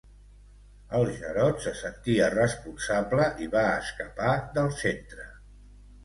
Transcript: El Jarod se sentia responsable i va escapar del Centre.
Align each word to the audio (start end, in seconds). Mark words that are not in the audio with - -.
El 0.99 1.09
Jarod 1.17 1.59
se 1.65 1.73
sentia 1.81 2.29
responsable 2.35 3.27
i 3.47 3.49
va 3.57 3.65
escapar 3.81 4.31
del 4.57 4.71
Centre. 4.79 5.27